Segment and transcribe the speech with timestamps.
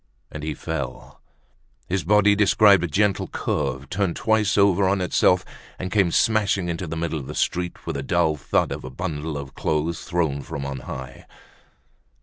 [0.31, 1.21] And he fell.
[1.87, 5.45] His body described a gentle curve, turned twice over on itself,
[5.77, 8.89] and came smashing into the middle of the street with the dull thud of a
[8.89, 11.27] bundle of clothes thrown from on high.